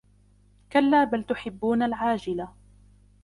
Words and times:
كَلَّا 0.73 1.03
بَلْ 1.03 1.23
تُحِبُّونَ 1.23 1.83
الْعَاجِلَةَ 1.83 2.51